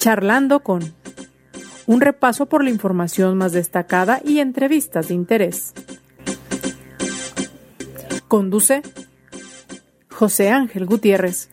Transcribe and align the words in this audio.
Charlando 0.00 0.60
con 0.60 0.94
un 1.86 2.00
repaso 2.00 2.46
por 2.46 2.64
la 2.64 2.70
información 2.70 3.36
más 3.36 3.52
destacada 3.52 4.22
y 4.24 4.38
entrevistas 4.38 5.08
de 5.08 5.14
interés. 5.14 5.74
Conduce 8.26 8.80
José 10.10 10.48
Ángel 10.48 10.86
Gutiérrez. 10.86 11.50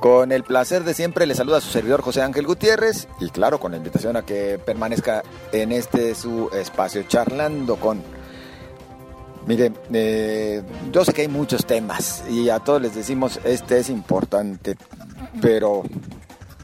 Con 0.00 0.32
el 0.32 0.42
placer 0.42 0.82
de 0.82 0.92
siempre 0.92 1.26
le 1.26 1.36
saluda 1.36 1.58
a 1.58 1.60
su 1.60 1.70
servidor 1.70 2.02
José 2.02 2.22
Ángel 2.22 2.44
Gutiérrez 2.44 3.06
y 3.20 3.30
claro, 3.30 3.60
con 3.60 3.70
la 3.70 3.78
invitación 3.78 4.16
a 4.16 4.22
que 4.22 4.58
permanezca 4.58 5.22
en 5.52 5.70
este 5.70 6.16
su 6.16 6.50
espacio 6.52 7.04
charlando 7.04 7.76
con... 7.76 8.02
Mire, 9.46 9.72
eh, 9.92 10.62
yo 10.90 11.04
sé 11.04 11.12
que 11.12 11.22
hay 11.22 11.28
muchos 11.28 11.64
temas 11.64 12.24
y 12.28 12.48
a 12.48 12.58
todos 12.58 12.82
les 12.82 12.96
decimos 12.96 13.38
este 13.44 13.78
es 13.78 13.90
importante, 13.90 14.76
pero... 15.40 15.82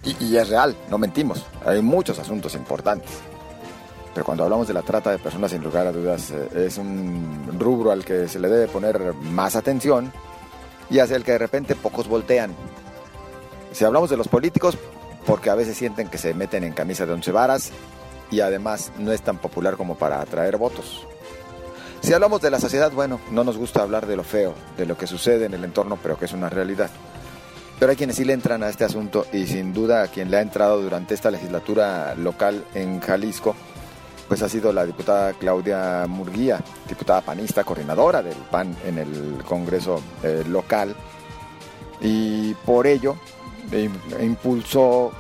Y, 0.05 0.37
es 0.37 0.49
real, 0.49 0.75
no 0.89 0.97
mentimos, 0.97 1.45
hay 1.67 1.83
muchos 1.83 2.19
asuntos 2.19 2.55
importantes. 2.55 3.11
Pero 4.15 4.25
cuando 4.25 4.45
hablamos 4.45 4.67
de 4.67 4.73
la 4.73 4.83
trata 4.83 5.11
de 5.11 5.19
personas, 5.19 5.51
sin 5.51 5.63
lugar 5.63 5.87
a 5.87 5.93
dudas, 5.93 6.31
eh, 6.31 6.67
es 6.67 6.79
un 6.79 7.59
rubro 7.59 7.91
al 7.91 8.05
que 8.05 8.27
se 8.27 8.39
le 8.39 8.49
debe 8.49 8.69
poner 8.69 9.13
más 9.15 9.55
atención 9.55 10.13
y 10.89 11.01
hacia 11.01 11.17
el 11.17 11.25
que 11.25 11.33
de 11.33 11.39
repente 11.39 11.75
pocos 11.75 12.09
voltean 12.09 12.55
si 13.73 13.85
hablamos 13.85 14.11
de 14.11 14.17
los 14.17 14.29
políticos, 14.29 14.77
porque 15.27 15.51
a 15.51 15.55
veces 15.55 15.77
sienten 15.77 16.09
que 16.09 16.19
se 16.19 16.35
meten 16.35 16.65
en 16.65 16.73
camisa 16.73 17.07
de 17.07 17.13
once 17.13 17.31
varas 17.31 17.71
y 18.31 18.41
además 18.41 18.93
no 18.99 19.13
es 19.13 19.23
tan 19.23 19.39
popular 19.39 19.77
como 19.77 19.97
para 19.97 20.21
atraer 20.21 20.57
votos. 20.57 21.07
Si 22.01 22.13
hablamos 22.13 22.41
de 22.41 22.51
la 22.51 22.61
sociedad, 22.61 22.93
bueno, 22.93 23.21
no 23.31 23.45
nos 23.45 23.57
gusta 23.57 23.83
hablar 23.83 24.07
de 24.07 24.17
lo 24.17 24.25
feo, 24.25 24.55
de 24.77 24.87
lo 24.87 24.97
que 24.97 25.07
sucede 25.07 25.47
en 25.47 25.55
el 25.55 25.65
entorno, 25.65 25.99
pero 26.03 26.19
que 26.19 26.25
es 26.27 26.33
una 26.33 26.49
realidad. 26.49 26.91
Pero 27.79 27.91
hay 27.91 27.97
quienes 27.97 28.17
sí 28.17 28.25
le 28.25 28.33
entran 28.33 28.63
a 28.63 28.69
este 28.69 28.85
asunto 28.85 29.27
y 29.33 29.47
sin 29.47 29.73
duda 29.73 30.03
a 30.03 30.09
quien 30.09 30.31
le 30.31 30.39
ha 30.39 30.41
entrado 30.41 30.83
durante 30.83 31.15
esta 31.15 31.31
legislatura 31.31 32.15
local 32.17 32.65
en 32.75 33.01
Jalisco, 33.01 33.55
pues 34.27 34.43
ha 34.43 34.49
sido 34.49 34.73
la 34.73 34.85
diputada 34.85 35.33
Claudia 35.35 36.05
Murguía, 36.09 36.61
diputada 36.89 37.21
panista, 37.21 37.63
coordinadora 37.63 38.23
del 38.23 38.37
PAN 38.51 38.77
en 38.85 38.99
el 38.99 39.45
Congreso 39.45 40.03
eh, 40.25 40.45
local. 40.49 40.95
Y 42.01 42.53
por 42.55 42.87
ello, 42.87 43.17
e, 43.71 43.89
e 44.19 44.25
impulsó, 44.25 45.13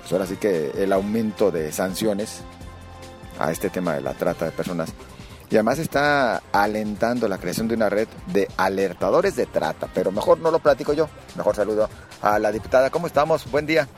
pues 0.00 0.12
ahora 0.12 0.26
sí 0.26 0.36
que 0.36 0.72
el 0.76 0.92
aumento 0.92 1.50
de 1.50 1.70
sanciones 1.72 2.40
a 3.38 3.52
este 3.52 3.68
tema 3.68 3.94
de 3.94 4.00
la 4.00 4.14
trata 4.14 4.46
de 4.46 4.50
personas. 4.50 4.92
Y 5.50 5.54
además 5.54 5.78
está 5.78 6.42
alentando 6.52 7.28
la 7.28 7.38
creación 7.38 7.68
de 7.68 7.74
una 7.74 7.88
red 7.88 8.08
de 8.26 8.48
alertadores 8.56 9.36
de 9.36 9.46
trata. 9.46 9.88
Pero 9.94 10.10
mejor 10.10 10.38
no 10.38 10.50
lo 10.50 10.58
platico 10.58 10.92
yo. 10.92 11.08
Mejor 11.36 11.54
saludo 11.54 11.88
a 12.20 12.38
la 12.38 12.50
diputada. 12.50 12.90
¿Cómo 12.90 13.06
estamos? 13.06 13.48
Buen 13.50 13.66
día. 13.66 13.88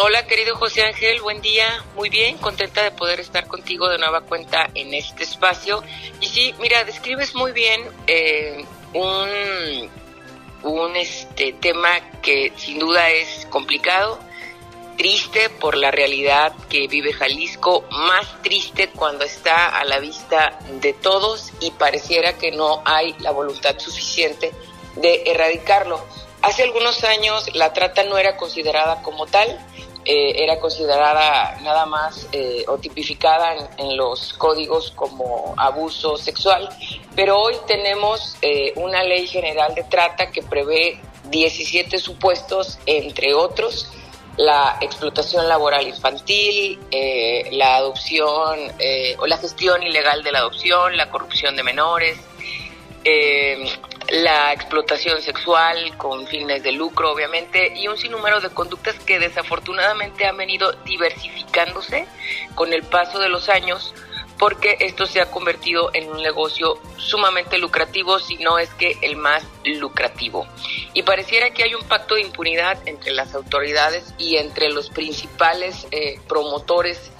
Hola 0.00 0.26
querido 0.28 0.54
José 0.54 0.82
Ángel, 0.82 1.20
buen 1.22 1.40
día, 1.40 1.66
muy 1.96 2.08
bien, 2.08 2.36
contenta 2.38 2.84
de 2.84 2.92
poder 2.92 3.18
estar 3.18 3.48
contigo 3.48 3.88
de 3.88 3.98
nueva 3.98 4.20
cuenta 4.20 4.70
en 4.74 4.94
este 4.94 5.24
espacio. 5.24 5.82
Y 6.20 6.26
sí, 6.26 6.54
mira, 6.60 6.84
describes 6.84 7.34
muy 7.34 7.50
bien 7.50 7.80
eh, 8.06 8.64
un 8.94 9.90
un 10.62 10.96
este 10.96 11.52
tema 11.54 12.00
que 12.22 12.52
sin 12.56 12.78
duda 12.78 13.10
es 13.10 13.46
complicado, 13.50 14.20
triste 14.98 15.48
por 15.48 15.76
la 15.76 15.92
realidad 15.92 16.52
que 16.68 16.88
vive 16.88 17.12
Jalisco, 17.12 17.84
más 17.90 18.42
triste 18.42 18.90
cuando 18.90 19.24
está 19.24 19.68
a 19.68 19.84
la 19.84 20.00
vista 20.00 20.58
de 20.82 20.92
todos 20.92 21.52
y 21.60 21.70
pareciera 21.70 22.36
que 22.36 22.50
no 22.50 22.82
hay 22.84 23.14
la 23.20 23.30
voluntad 23.30 23.78
suficiente 23.78 24.52
de 24.96 25.22
erradicarlo. 25.26 26.04
Hace 26.42 26.64
algunos 26.64 27.04
años 27.04 27.54
la 27.54 27.72
trata 27.72 28.02
no 28.02 28.18
era 28.18 28.36
considerada 28.36 29.00
como 29.02 29.26
tal, 29.26 29.48
eh, 30.04 30.42
era 30.42 30.58
considerada 30.58 31.60
nada 31.62 31.86
más 31.86 32.26
eh, 32.32 32.64
o 32.66 32.78
tipificada 32.78 33.70
en, 33.76 33.96
los 33.96 34.32
códigos 34.32 34.90
como 34.90 35.54
abuso 35.56 36.16
sexual, 36.16 36.68
pero 37.14 37.40
hoy 37.40 37.54
tenemos 37.68 38.36
eh, 38.42 38.72
una 38.74 39.04
ley 39.04 39.28
general 39.28 39.74
de 39.76 39.84
trata 39.84 40.32
que 40.32 40.42
prevé 40.42 41.00
17 41.30 41.98
supuestos, 41.98 42.78
entre 42.86 43.34
otros, 43.34 43.92
la 44.38 44.78
explotación 44.80 45.48
laboral 45.48 45.86
infantil, 45.86 46.78
la 47.52 47.76
adopción 47.76 48.58
o 49.18 49.26
la 49.26 49.36
gestión 49.36 49.82
ilegal 49.82 50.22
de 50.22 50.32
la 50.32 50.38
adopción, 50.38 50.96
la 50.96 51.10
corrupción 51.10 51.56
de 51.56 51.62
menores, 51.64 52.18
la 54.10 54.52
explotación 54.52 55.20
sexual 55.20 55.96
con 55.98 56.26
fines 56.26 56.62
de 56.62 56.72
lucro, 56.72 57.12
obviamente, 57.12 57.74
y 57.76 57.88
un 57.88 57.98
sinnúmero 57.98 58.40
de 58.40 58.48
conductas 58.48 58.94
que 59.00 59.18
desafortunadamente 59.18 60.24
han 60.24 60.36
venido 60.36 60.72
diversificándose 60.84 62.06
con 62.54 62.72
el 62.72 62.84
paso 62.84 63.18
de 63.18 63.28
los 63.28 63.48
años, 63.48 63.92
porque 64.38 64.76
esto 64.80 65.06
se 65.06 65.20
ha 65.20 65.30
convertido 65.30 65.90
en 65.92 66.08
un 66.08 66.22
negocio 66.22 66.78
sumamente 66.96 67.58
lucrativo, 67.58 68.18
si 68.18 68.36
no 68.36 68.58
es 68.58 68.70
que 68.74 68.96
el 69.02 69.16
más 69.16 69.42
lucrativo. 69.64 70.46
Y 70.94 71.02
pareciera 71.02 71.50
que 71.50 71.64
hay 71.64 71.74
un 71.74 71.82
pacto 71.84 72.14
de 72.14 72.22
impunidad 72.22 72.78
entre 72.86 73.12
las 73.12 73.34
autoridades 73.34 74.14
y 74.16 74.36
entre 74.36 74.70
los 74.70 74.90
principales 74.90 75.86
eh, 75.90 76.20
promotores 76.28 77.10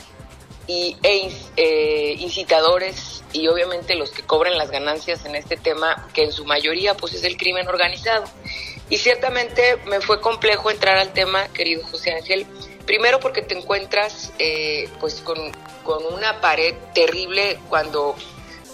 y, 0.67 0.97
e, 1.03 1.33
eh, 1.57 2.15
incitadores 2.19 3.25
y 3.33 3.49
obviamente 3.49 3.95
los 3.95 4.11
que 4.11 4.23
cobran 4.23 4.57
las 4.57 4.71
ganancias 4.71 5.25
en 5.25 5.35
este 5.35 5.57
tema, 5.57 6.09
que 6.15 6.23
en 6.23 6.33
su 6.33 6.45
mayoría 6.45 6.95
pues 6.95 7.15
es 7.15 7.25
el 7.25 7.37
crimen 7.37 7.67
organizado. 7.67 8.25
Y 8.91 8.99
ciertamente 8.99 9.77
me 9.87 10.01
fue 10.01 10.21
complejo 10.21 10.71
entrar 10.71 10.97
al 10.97 11.13
tema, 11.13 11.49
querido 11.49 11.85
José 11.87 12.13
Ángel, 12.13 12.47
primero 12.89 13.21
porque 13.21 13.43
te 13.43 13.57
encuentras 13.57 14.33
eh, 14.41 14.89
pues 14.99 15.21
con, 15.21 15.37
con, 15.85 16.05
una 16.13 16.41
pared 16.41 16.75
terrible 16.95 17.61
cuando 17.69 18.17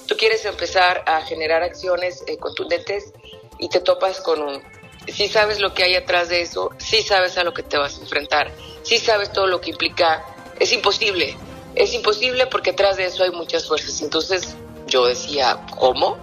tú 0.06 0.16
quieres 0.16 0.46
empezar 0.46 1.02
a 1.06 1.20
generar 1.20 1.62
acciones 1.62 2.24
eh, 2.26 2.38
contundentes 2.38 3.12
y 3.58 3.68
te 3.68 3.80
topas 3.80 4.22
con 4.22 4.40
un... 4.40 4.62
Si 5.08 5.28
sabes 5.28 5.60
lo 5.60 5.74
que 5.74 5.82
hay 5.82 5.96
atrás 5.96 6.30
de 6.30 6.40
eso, 6.40 6.70
si 6.78 7.02
sabes 7.02 7.36
a 7.36 7.44
lo 7.44 7.52
que 7.52 7.62
te 7.62 7.76
vas 7.76 7.98
a 7.98 8.00
enfrentar, 8.00 8.50
si 8.82 8.96
sabes 8.96 9.30
todo 9.30 9.46
lo 9.46 9.60
que 9.60 9.70
implica, 9.70 10.24
es 10.58 10.72
imposible 10.72 11.36
es 11.74 11.92
imposible 11.92 12.46
porque 12.46 12.70
atrás 12.70 12.96
de 12.96 13.06
eso 13.06 13.24
hay 13.24 13.30
muchas 13.30 13.66
fuerzas. 13.66 14.00
Entonces 14.02 14.54
yo 14.86 15.06
decía, 15.06 15.58
¿cómo? 15.78 16.18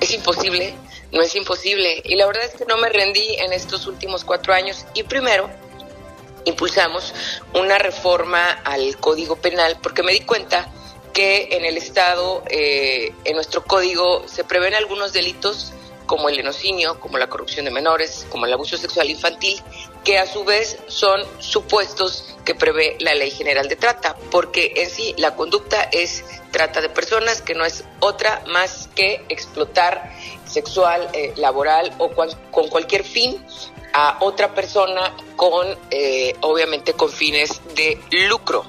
Es 0.00 0.12
imposible, 0.12 0.74
no 1.12 1.22
es 1.22 1.34
imposible. 1.36 2.02
Y 2.04 2.16
la 2.16 2.26
verdad 2.26 2.44
es 2.44 2.54
que 2.54 2.64
no 2.66 2.76
me 2.78 2.88
rendí 2.88 3.36
en 3.36 3.52
estos 3.52 3.86
últimos 3.86 4.24
cuatro 4.24 4.52
años. 4.52 4.84
Y 4.94 5.02
primero, 5.04 5.48
impulsamos 6.44 7.14
una 7.54 7.78
reforma 7.78 8.50
al 8.64 8.96
Código 8.98 9.36
Penal 9.36 9.78
porque 9.82 10.02
me 10.02 10.12
di 10.12 10.20
cuenta 10.20 10.68
que 11.12 11.48
en 11.52 11.64
el 11.64 11.76
Estado, 11.76 12.42
eh, 12.48 13.12
en 13.24 13.34
nuestro 13.34 13.64
código, 13.64 14.26
se 14.28 14.44
prevén 14.44 14.74
algunos 14.74 15.12
delitos 15.12 15.72
como 16.06 16.28
el 16.28 16.40
enocinio, 16.40 16.98
como 16.98 17.18
la 17.18 17.28
corrupción 17.28 17.64
de 17.64 17.70
menores, 17.70 18.26
como 18.30 18.46
el 18.46 18.52
abuso 18.52 18.76
sexual 18.76 19.10
infantil, 19.10 19.62
que 20.04 20.18
a 20.18 20.26
su 20.26 20.44
vez 20.44 20.78
son 20.88 21.22
supuestos 21.38 22.36
que 22.44 22.54
prevé 22.54 22.96
la 22.98 23.14
Ley 23.14 23.30
General 23.30 23.68
de 23.68 23.76
Trata, 23.76 24.16
porque 24.30 24.72
en 24.76 24.90
sí 24.90 25.14
la 25.18 25.36
conducta 25.36 25.88
es 25.92 26.24
trata 26.50 26.80
de 26.80 26.88
personas, 26.88 27.42
que 27.42 27.54
no 27.54 27.64
es 27.64 27.84
otra 28.00 28.42
más 28.48 28.88
que 28.96 29.24
explotar 29.28 30.12
sexual, 30.46 31.08
eh, 31.12 31.32
laboral 31.36 31.94
o 31.98 32.10
con 32.10 32.68
cualquier 32.68 33.04
fin 33.04 33.40
a 33.92 34.18
otra 34.20 34.54
persona 34.54 35.14
con, 35.36 35.66
eh, 35.90 36.34
obviamente, 36.40 36.94
con 36.94 37.10
fines 37.10 37.60
de 37.74 38.00
lucro. 38.28 38.64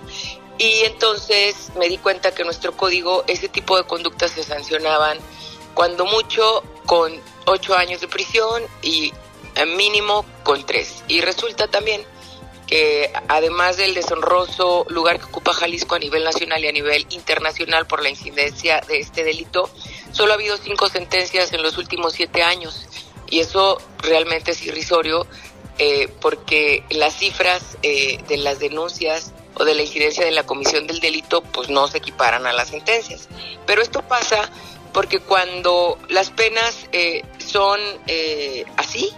Y 0.57 0.81
entonces 0.81 1.71
me 1.77 1.89
di 1.89 1.97
cuenta 1.97 2.33
que 2.33 2.43
nuestro 2.43 2.77
código 2.77 3.23
ese 3.27 3.49
tipo 3.49 3.77
de 3.77 3.83
conductas 3.83 4.31
se 4.31 4.43
sancionaban 4.43 5.17
cuando 5.73 6.05
mucho 6.05 6.63
con 6.85 7.19
ocho 7.45 7.75
años 7.75 8.01
de 8.01 8.07
prisión 8.07 8.63
y 8.81 9.11
mínimo 9.75 10.25
con 10.43 10.65
tres. 10.65 11.03
Y 11.07 11.21
resulta 11.21 11.67
también 11.67 12.05
que 12.67 13.11
además 13.27 13.75
del 13.75 13.93
deshonroso 13.93 14.85
lugar 14.89 15.19
que 15.19 15.25
ocupa 15.25 15.53
Jalisco 15.53 15.95
a 15.95 15.99
nivel 15.99 16.23
nacional 16.23 16.63
y 16.63 16.67
a 16.67 16.71
nivel 16.71 17.05
internacional 17.09 17.85
por 17.85 18.01
la 18.01 18.09
incidencia 18.09 18.81
de 18.87 18.99
este 18.99 19.25
delito, 19.25 19.69
solo 20.11 20.31
ha 20.31 20.35
habido 20.35 20.55
cinco 20.57 20.87
sentencias 20.87 21.51
en 21.51 21.63
los 21.63 21.77
últimos 21.77 22.13
siete 22.13 22.43
años. 22.43 22.85
Y 23.29 23.39
eso 23.39 23.77
realmente 24.01 24.51
es 24.51 24.65
irrisorio 24.65 25.27
eh, 25.77 26.09
porque 26.19 26.83
las 26.89 27.15
cifras 27.15 27.77
eh, 27.81 28.19
de 28.27 28.37
las 28.37 28.59
denuncias 28.59 29.33
o 29.55 29.65
de 29.65 29.75
la 29.75 29.81
incidencia 29.81 30.25
de 30.25 30.31
la 30.31 30.45
comisión 30.45 30.87
del 30.87 30.99
delito 30.99 31.41
pues 31.41 31.69
no 31.69 31.87
se 31.87 31.97
equiparan 31.97 32.45
a 32.45 32.53
las 32.53 32.69
sentencias. 32.69 33.27
Pero 33.65 33.81
esto 33.81 34.01
pasa 34.01 34.49
porque 34.93 35.19
cuando 35.19 35.97
las 36.09 36.29
penas 36.31 36.87
eh, 36.91 37.23
son 37.37 37.79
eh, 38.07 38.65
así, 38.77 39.09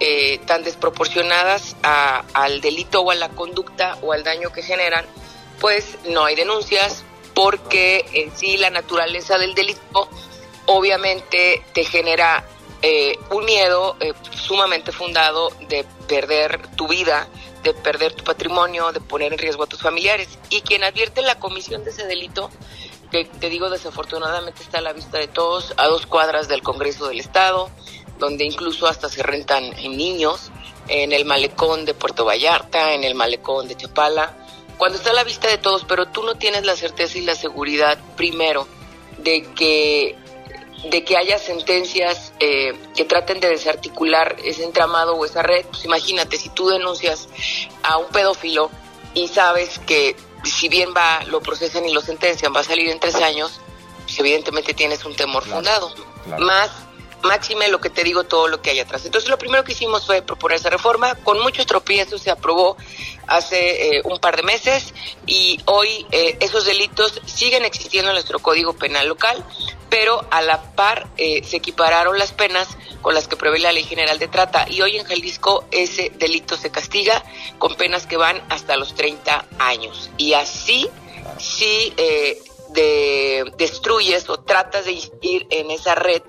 eh, 0.00 0.38
tan 0.46 0.62
desproporcionadas 0.62 1.76
al 1.82 2.60
delito 2.62 3.02
o 3.02 3.10
a 3.10 3.14
la 3.14 3.28
conducta 3.28 3.98
o 4.02 4.12
al 4.12 4.24
daño 4.24 4.50
que 4.50 4.62
generan, 4.62 5.04
pues 5.60 5.98
no 6.08 6.24
hay 6.24 6.36
denuncias 6.36 7.04
porque 7.34 8.06
en 8.14 8.34
sí 8.34 8.56
la 8.56 8.70
naturaleza 8.70 9.36
del 9.38 9.54
delito 9.54 10.08
obviamente 10.66 11.62
te 11.74 11.84
genera 11.84 12.44
eh, 12.82 13.18
un 13.30 13.44
miedo 13.44 13.96
eh, 14.00 14.12
sumamente 14.34 14.92
fundado 14.92 15.50
de 15.68 15.84
perder 16.08 16.66
tu 16.76 16.88
vida, 16.88 17.28
de 17.62 17.74
perder 17.74 18.14
tu 18.14 18.24
patrimonio, 18.24 18.92
de 18.92 19.00
poner 19.00 19.32
en 19.32 19.38
riesgo 19.38 19.64
a 19.64 19.66
tus 19.66 19.80
familiares. 19.80 20.38
Y 20.48 20.62
quien 20.62 20.84
advierte 20.84 21.22
la 21.22 21.38
comisión 21.38 21.84
de 21.84 21.90
ese 21.90 22.06
delito, 22.06 22.50
que 23.10 23.24
te 23.24 23.50
digo 23.50 23.68
desafortunadamente 23.70 24.62
está 24.62 24.78
a 24.78 24.82
la 24.82 24.92
vista 24.92 25.18
de 25.18 25.28
todos, 25.28 25.74
a 25.76 25.86
dos 25.88 26.06
cuadras 26.06 26.48
del 26.48 26.62
Congreso 26.62 27.08
del 27.08 27.20
Estado, 27.20 27.70
donde 28.18 28.44
incluso 28.44 28.86
hasta 28.86 29.08
se 29.08 29.22
rentan 29.22 29.70
niños, 29.70 30.50
en 30.88 31.12
el 31.12 31.24
malecón 31.24 31.84
de 31.84 31.94
Puerto 31.94 32.24
Vallarta, 32.24 32.94
en 32.94 33.04
el 33.04 33.14
malecón 33.14 33.68
de 33.68 33.76
Chapala, 33.76 34.36
cuando 34.76 34.98
está 34.98 35.10
a 35.10 35.14
la 35.14 35.24
vista 35.24 35.46
de 35.46 35.58
todos, 35.58 35.84
pero 35.84 36.06
tú 36.06 36.22
no 36.22 36.36
tienes 36.36 36.64
la 36.64 36.74
certeza 36.74 37.18
y 37.18 37.20
la 37.20 37.34
seguridad, 37.34 37.98
primero, 38.16 38.66
de 39.18 39.42
que 39.54 40.16
de 40.84 41.04
que 41.04 41.16
haya 41.16 41.38
sentencias 41.38 42.32
eh, 42.40 42.72
que 42.96 43.04
traten 43.04 43.40
de 43.40 43.48
desarticular 43.48 44.36
ese 44.42 44.64
entramado 44.64 45.14
o 45.14 45.24
esa 45.24 45.42
red, 45.42 45.66
pues 45.66 45.84
imagínate, 45.84 46.36
si 46.36 46.48
tú 46.48 46.68
denuncias 46.68 47.28
a 47.82 47.98
un 47.98 48.08
pedófilo 48.08 48.70
y 49.14 49.28
sabes 49.28 49.78
que 49.80 50.16
si 50.44 50.68
bien 50.68 50.94
va, 50.96 51.22
lo 51.24 51.40
procesan 51.40 51.86
y 51.86 51.92
lo 51.92 52.00
sentencian, 52.00 52.54
va 52.54 52.60
a 52.60 52.64
salir 52.64 52.88
en 52.88 52.98
tres 52.98 53.16
años, 53.16 53.60
pues 54.04 54.18
evidentemente 54.18 54.72
tienes 54.72 55.04
un 55.04 55.14
temor 55.14 55.44
fundado. 55.44 55.92
Más 56.38 56.70
máxime 57.22 57.68
lo 57.68 57.80
que 57.80 57.90
te 57.90 58.04
digo, 58.04 58.24
todo 58.24 58.48
lo 58.48 58.60
que 58.62 58.70
hay 58.70 58.80
atrás. 58.80 59.04
Entonces, 59.04 59.30
lo 59.30 59.38
primero 59.38 59.64
que 59.64 59.72
hicimos 59.72 60.06
fue 60.06 60.22
proponer 60.22 60.58
esa 60.58 60.70
reforma. 60.70 61.14
Con 61.16 61.40
muchos 61.40 61.66
tropiezos 61.66 62.22
se 62.22 62.30
aprobó 62.30 62.76
hace 63.26 63.96
eh, 63.96 64.02
un 64.04 64.18
par 64.18 64.36
de 64.36 64.42
meses 64.42 64.92
y 65.26 65.60
hoy 65.66 66.06
eh, 66.10 66.36
esos 66.40 66.64
delitos 66.64 67.20
siguen 67.26 67.64
existiendo 67.64 68.10
en 68.10 68.14
nuestro 68.14 68.40
Código 68.40 68.72
Penal 68.72 69.08
local, 69.08 69.44
pero 69.88 70.26
a 70.30 70.42
la 70.42 70.74
par 70.74 71.08
eh, 71.16 71.42
se 71.44 71.56
equipararon 71.56 72.18
las 72.18 72.32
penas 72.32 72.68
con 73.02 73.14
las 73.14 73.28
que 73.28 73.36
prevé 73.36 73.58
la 73.58 73.72
Ley 73.72 73.84
General 73.84 74.18
de 74.18 74.28
Trata 74.28 74.66
y 74.68 74.82
hoy 74.82 74.96
en 74.96 75.04
Jalisco 75.04 75.64
ese 75.70 76.12
delito 76.16 76.56
se 76.56 76.70
castiga 76.70 77.24
con 77.58 77.76
penas 77.76 78.06
que 78.06 78.16
van 78.16 78.42
hasta 78.50 78.76
los 78.76 78.94
30 78.94 79.46
años. 79.58 80.10
Y 80.16 80.34
así, 80.34 80.88
si 81.38 81.94
de, 82.72 83.52
destruyes 83.56 84.28
o 84.28 84.40
tratas 84.40 84.84
de 84.84 84.92
ir 85.22 85.46
en 85.50 85.70
esa 85.70 85.94
red, 85.94 86.22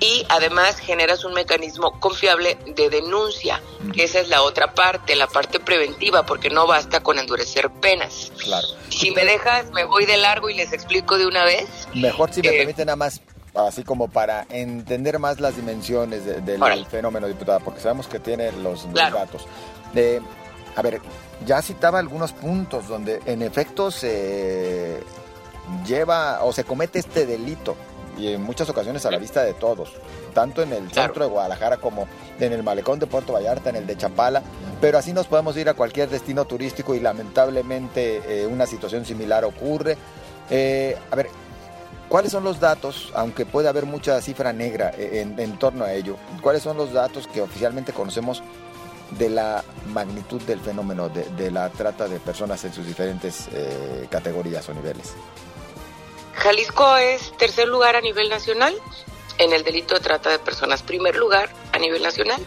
y 0.00 0.24
además 0.28 0.78
generas 0.78 1.24
un 1.24 1.34
mecanismo 1.34 1.98
confiable 1.98 2.56
de 2.66 2.88
denuncia, 2.88 3.60
que 3.92 4.04
esa 4.04 4.20
es 4.20 4.28
la 4.28 4.42
otra 4.42 4.74
parte, 4.74 5.16
la 5.16 5.26
parte 5.26 5.58
preventiva, 5.58 6.24
porque 6.24 6.50
no 6.50 6.66
basta 6.66 7.00
con 7.00 7.18
endurecer 7.18 7.70
penas. 7.70 8.32
Claro. 8.38 8.68
Si 8.90 9.10
me 9.10 9.24
dejas, 9.24 9.70
me 9.72 9.84
voy 9.84 10.06
de 10.06 10.16
largo 10.16 10.50
y 10.50 10.54
les 10.54 10.72
explico 10.72 11.18
de 11.18 11.26
una 11.26 11.44
vez. 11.44 11.88
Mejor 11.94 12.32
si 12.32 12.42
me 12.42 12.48
eh, 12.48 12.58
permite 12.58 12.84
nada 12.84 12.96
más, 12.96 13.20
así 13.54 13.82
como 13.82 14.08
para 14.08 14.46
entender 14.50 15.18
más 15.18 15.40
las 15.40 15.56
dimensiones 15.56 16.24
del 16.24 16.86
fenómeno, 16.86 17.26
diputada, 17.26 17.58
porque 17.58 17.80
sabemos 17.80 18.06
que 18.06 18.20
tiene 18.20 18.52
los, 18.52 18.92
datos. 18.92 19.46
De, 19.92 20.22
a 20.76 20.82
ver, 20.82 21.00
ya 21.44 21.60
citaba 21.60 21.98
algunos 21.98 22.32
puntos 22.32 22.86
donde 22.86 23.20
en 23.26 23.42
efecto 23.42 23.90
se 23.90 25.02
lleva 25.86 26.44
o 26.44 26.52
se 26.52 26.64
comete 26.64 27.00
este 27.00 27.26
delito 27.26 27.76
y 28.18 28.28
en 28.28 28.42
muchas 28.42 28.68
ocasiones 28.68 29.06
a 29.06 29.10
la 29.10 29.18
vista 29.18 29.42
de 29.42 29.54
todos, 29.54 29.92
tanto 30.34 30.62
en 30.62 30.72
el 30.72 30.90
centro 30.90 31.24
de 31.24 31.30
Guadalajara 31.30 31.76
como 31.76 32.06
en 32.38 32.52
el 32.52 32.62
malecón 32.62 32.98
de 32.98 33.06
Puerto 33.06 33.32
Vallarta, 33.32 33.70
en 33.70 33.76
el 33.76 33.86
de 33.86 33.96
Chapala, 33.96 34.42
pero 34.80 34.98
así 34.98 35.12
nos 35.12 35.26
podemos 35.26 35.56
ir 35.56 35.68
a 35.68 35.74
cualquier 35.74 36.08
destino 36.08 36.44
turístico 36.44 36.94
y 36.94 37.00
lamentablemente 37.00 38.22
eh, 38.26 38.46
una 38.46 38.66
situación 38.66 39.04
similar 39.04 39.44
ocurre. 39.44 39.96
Eh, 40.50 40.96
a 41.10 41.16
ver, 41.16 41.28
¿cuáles 42.08 42.32
son 42.32 42.44
los 42.44 42.60
datos, 42.60 43.12
aunque 43.14 43.46
puede 43.46 43.68
haber 43.68 43.86
mucha 43.86 44.20
cifra 44.20 44.52
negra 44.52 44.92
eh, 44.96 45.26
en, 45.36 45.58
torno 45.58 45.84
a 45.84 45.92
ello, 45.92 46.16
cuáles 46.42 46.62
son 46.62 46.76
los 46.76 46.92
datos 46.92 47.26
que 47.26 47.40
oficialmente 47.40 47.92
conocemos 47.92 48.42
de 49.18 49.30
la 49.30 49.64
magnitud 49.92 50.42
del 50.42 50.60
fenómeno 50.60 51.08
de, 51.08 51.24
de 51.30 51.50
la 51.50 51.70
trata 51.70 52.08
de 52.08 52.20
personas 52.20 52.62
en 52.64 52.74
sus 52.74 52.86
diferentes 52.86 53.48
categorías 54.10 54.68
o 54.68 54.74
niveles? 54.74 55.14
Jalisco 56.38 56.96
es 56.96 57.36
tercer 57.36 57.68
lugar 57.68 57.96
a 57.96 58.00
nivel 58.00 58.28
nacional 58.28 58.74
en 59.38 59.52
el 59.52 59.64
delito 59.64 59.94
de 59.94 60.00
trata 60.00 60.30
de 60.30 60.38
personas, 60.38 60.82
primer 60.82 61.16
lugar 61.16 61.50
a 61.72 61.78
nivel 61.78 62.02
nacional 62.02 62.40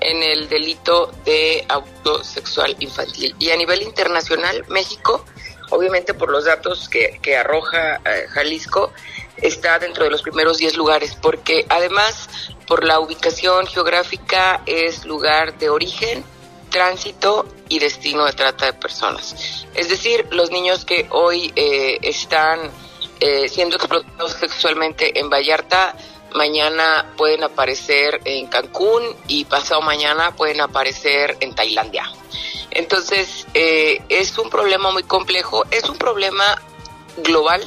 en 0.00 0.22
el 0.22 0.48
delito 0.48 1.10
de 1.24 1.64
abuso 1.68 2.22
sexual 2.24 2.76
infantil. 2.78 3.34
Y 3.38 3.50
a 3.50 3.56
nivel 3.56 3.82
internacional, 3.82 4.64
México, 4.68 5.24
obviamente 5.70 6.14
por 6.14 6.30
los 6.30 6.44
datos 6.44 6.88
que, 6.88 7.36
arroja 7.36 7.96
eh, 7.96 8.26
Jalisco, 8.28 8.92
está 9.36 9.78
dentro 9.78 10.04
de 10.04 10.10
los 10.10 10.22
primeros 10.22 10.58
10 10.58 10.76
lugares, 10.76 11.16
porque 11.20 11.66
además 11.68 12.28
por 12.66 12.84
la 12.84 13.00
ubicación 13.00 13.66
geográfica 13.66 14.62
es 14.66 15.04
lugar 15.04 15.58
de 15.58 15.70
origen, 15.70 16.24
tránsito 16.70 17.46
y 17.68 17.78
destino 17.78 18.26
de 18.26 18.32
trata 18.32 18.66
de 18.66 18.72
personas. 18.74 19.66
Es 19.74 19.88
decir, 19.88 20.26
los 20.30 20.50
niños 20.50 20.84
que 20.84 21.06
hoy 21.10 21.52
eh, 21.56 21.98
están 22.02 22.70
eh, 23.20 23.48
siendo 23.48 23.76
explotados 23.76 24.32
sexualmente 24.32 25.18
en 25.18 25.28
Vallarta, 25.30 25.96
mañana 26.34 27.12
pueden 27.16 27.42
aparecer 27.44 28.20
en 28.24 28.46
Cancún 28.46 29.02
y 29.26 29.44
pasado 29.44 29.80
mañana 29.82 30.34
pueden 30.36 30.60
aparecer 30.60 31.36
en 31.40 31.54
Tailandia. 31.54 32.04
Entonces, 32.70 33.46
eh, 33.54 34.02
es 34.08 34.36
un 34.38 34.50
problema 34.50 34.90
muy 34.90 35.02
complejo, 35.02 35.64
es 35.70 35.88
un 35.88 35.96
problema 35.96 36.60
global, 37.18 37.64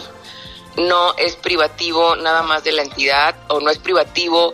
no 0.77 1.13
es 1.17 1.35
privativo 1.35 2.15
nada 2.15 2.43
más 2.43 2.63
de 2.63 2.71
la 2.71 2.83
entidad 2.83 3.35
o 3.49 3.59
no 3.59 3.71
es 3.71 3.79
privativo 3.79 4.53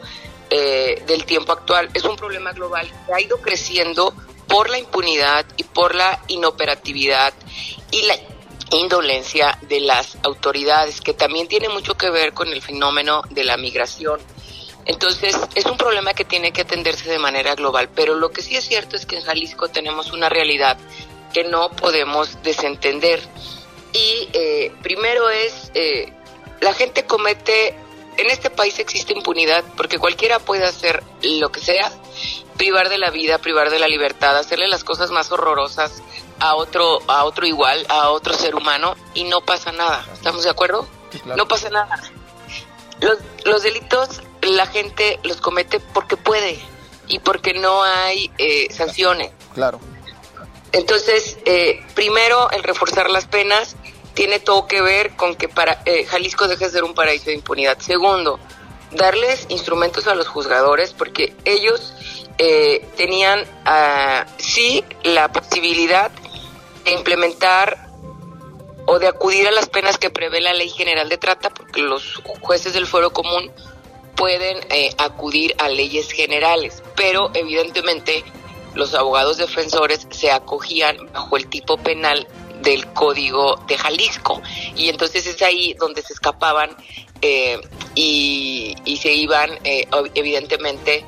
eh, 0.49 1.03
del 1.05 1.25
tiempo 1.25 1.51
actual, 1.51 1.89
es 1.94 2.03
un 2.05 2.15
problema 2.15 2.53
global 2.53 2.89
que 3.05 3.13
ha 3.13 3.21
ido 3.21 3.38
creciendo 3.41 4.13
por 4.47 4.69
la 4.69 4.79
impunidad 4.79 5.45
y 5.57 5.63
por 5.63 5.94
la 5.94 6.23
inoperatividad 6.27 7.33
y 7.91 8.03
la 8.03 8.15
indolencia 8.75 9.58
de 9.62 9.80
las 9.80 10.18
autoridades, 10.24 11.02
que 11.02 11.14
también 11.14 11.48
tiene 11.48 11.69
mucho 11.69 11.96
que 11.96 12.10
ver 12.10 12.34
con 12.34 12.50
el 12.50 12.62
fenómeno 12.62 13.22
de 13.30 13.44
la 13.44 13.58
migración. 13.58 14.19
Entonces, 14.86 15.38
es 15.56 15.66
un 15.66 15.78
problema 15.78 16.14
que 16.14 16.25
tiene 16.25 16.52
que 16.52 16.62
atenderse 16.62 17.10
de 17.10 17.19
manera 17.19 17.56
global, 17.56 17.90
pero 17.94 18.16
lo 18.16 18.31
que 18.31 18.42
sí 18.42 18.56
es 18.56 18.66
cierto 18.66 18.96
es 18.96 19.06
que 19.06 19.18
en 19.18 19.24
Jalisco 19.24 19.69
tenemos 19.69 20.12
una 20.12 20.30
realidad 20.30 20.78
que 21.34 21.44
no 21.44 21.69
podemos 21.72 22.42
desentender. 22.44 23.22
Y 23.94 24.30
eh, 24.34 24.72
primero 24.81 25.30
es, 25.30 25.72
eh, 25.74 26.14
la 26.62 26.74
gente 26.74 27.06
comete, 27.06 27.75
en 28.18 28.30
este 28.30 28.50
país 28.50 28.80
existe 28.80 29.14
impunidad 29.14 29.64
porque 29.75 30.00
cualquiera 30.00 30.40
puede 30.40 30.66
hacer 30.66 31.04
lo 31.22 31.52
que 31.52 31.60
sea, 31.60 31.92
privar 32.58 32.90
de 32.90 32.98
la 32.98 33.12
vida, 33.12 33.40
privar 33.40 33.69
de 33.69 33.80
la 33.80 33.88
libertad, 33.88 34.38
hacerle 34.38 34.68
las 34.68 34.83
cosas 34.83 35.12
más 35.12 35.31
horrorosas 35.31 36.02
a 36.39 36.56
otro, 36.56 36.99
a 37.07 37.23
otro 37.25 37.45
igual, 37.45 37.85
a 37.89 38.09
otro 38.09 38.33
ser 38.33 38.56
humano 38.56 38.95
y 39.13 39.23
no 39.25 39.41
pasa 39.41 39.71
nada. 39.71 40.06
¿Estamos 40.13 40.44
de 40.44 40.49
acuerdo? 40.49 40.87
No 41.35 41.47
pasa 41.47 41.69
nada. 41.69 42.01
Los, 42.99 43.17
los 43.45 43.63
delitos 43.63 44.21
la 44.41 44.67
gente 44.67 45.19
los 45.23 45.41
comete 45.41 45.79
porque 45.79 46.17
puede 46.17 46.59
y 47.07 47.19
porque 47.19 47.53
no 47.53 47.83
hay 47.83 48.31
eh, 48.37 48.67
sanciones. 48.71 49.31
Claro. 49.53 49.79
Entonces, 50.71 51.37
eh, 51.45 51.85
primero, 51.95 52.51
el 52.51 52.63
reforzar 52.63 53.09
las 53.09 53.25
penas 53.25 53.75
tiene 54.13 54.39
todo 54.39 54.67
que 54.67 54.81
ver 54.81 55.15
con 55.15 55.35
que 55.35 55.47
para 55.47 55.81
eh, 55.85 56.06
Jalisco 56.06 56.47
deje 56.47 56.65
de 56.65 56.71
ser 56.71 56.83
un 56.83 56.94
paraíso 56.94 57.25
de 57.25 57.33
impunidad. 57.33 57.77
Segundo, 57.79 58.39
darles 58.91 59.45
instrumentos 59.49 60.07
a 60.07 60.15
los 60.15 60.27
juzgadores 60.27 60.94
porque 60.94 61.35
ellos 61.45 61.94
eh, 62.37 62.87
tenían 62.97 63.41
uh, 63.41 64.29
sí 64.37 64.83
la 65.03 65.31
posibilidad 65.31 66.11
de 66.87 66.94
implementar 66.94 67.87
o 68.85 68.97
de 68.99 69.07
acudir 69.07 69.47
a 69.47 69.51
las 69.51 69.67
penas 69.67 69.97
que 69.97 70.09
prevé 70.09 70.39
la 70.39 70.53
Ley 70.53 70.69
General 70.69 71.09
de 71.09 71.17
Trata, 71.17 71.49
porque 71.49 71.81
los 71.81 72.21
jueces 72.39 72.73
del 72.73 72.87
Foro 72.87 73.11
Común 73.11 73.51
pueden 74.15 74.57
eh, 74.69 74.95
acudir 74.97 75.53
a 75.59 75.67
leyes 75.67 76.09
generales, 76.11 76.81
pero 76.95 77.29
evidentemente 77.33 78.23
los 78.73 78.94
abogados 78.94 79.37
defensores 79.37 80.07
se 80.11 80.31
acogían 80.31 80.97
bajo 81.11 81.35
el 81.35 81.47
tipo 81.47 81.77
penal 81.77 82.27
del 82.61 82.87
Código 82.94 83.57
de 83.67 83.77
Jalisco 83.77 84.41
y 84.75 84.89
entonces 84.89 85.27
es 85.27 85.41
ahí 85.41 85.73
donde 85.73 86.01
se 86.01 86.13
escapaban 86.13 86.75
eh, 87.21 87.59
y, 87.95 88.75
y, 88.85 88.97
se 88.97 89.11
iban 89.11 89.49
eh, 89.63 89.87
evidentemente 90.15 91.06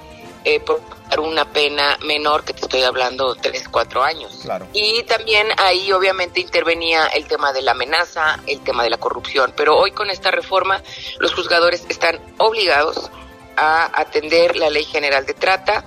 eh, 0.55 0.59
por 0.59 0.81
una 1.19 1.45
pena 1.45 1.97
menor, 2.05 2.43
que 2.43 2.53
te 2.53 2.61
estoy 2.61 2.83
hablando, 2.83 3.35
tres, 3.35 3.67
cuatro 3.69 4.03
años. 4.03 4.45
Y 4.73 5.03
también 5.03 5.47
ahí 5.57 5.91
obviamente 5.91 6.39
intervenía 6.39 7.05
el 7.07 7.27
tema 7.27 7.53
de 7.53 7.61
la 7.61 7.71
amenaza, 7.71 8.39
el 8.47 8.61
tema 8.61 8.83
de 8.83 8.89
la 8.89 8.97
corrupción. 8.97 9.53
Pero 9.55 9.77
hoy 9.77 9.91
con 9.91 10.09
esta 10.09 10.31
reforma 10.31 10.81
los 11.19 11.33
juzgadores 11.33 11.85
están 11.89 12.19
obligados 12.37 13.11
a 13.57 13.91
atender 13.99 14.55
la 14.55 14.69
ley 14.69 14.85
general 14.85 15.25
de 15.25 15.33
trata 15.33 15.83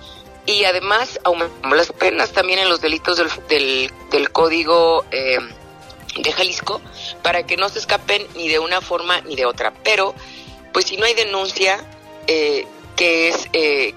y 0.46 0.64
además 0.64 1.18
aumentamos 1.24 1.76
las 1.76 1.92
penas 1.92 2.32
también 2.32 2.58
en 2.58 2.68
los 2.68 2.80
delitos 2.80 3.16
del, 3.16 3.28
del, 3.48 3.90
del 4.10 4.30
código 4.30 5.04
eh, 5.10 5.38
de 6.16 6.32
Jalisco 6.32 6.80
para 7.22 7.46
que 7.46 7.56
no 7.56 7.68
se 7.68 7.78
escapen 7.78 8.26
ni 8.36 8.48
de 8.48 8.58
una 8.58 8.80
forma 8.80 9.20
ni 9.22 9.36
de 9.36 9.46
otra. 9.46 9.72
Pero 9.82 10.14
pues 10.72 10.86
si 10.86 10.96
no 10.96 11.04
hay 11.04 11.14
denuncia, 11.14 11.84
eh, 12.26 12.66
que 12.96 13.28
es 13.28 13.48
eh, 13.52 13.94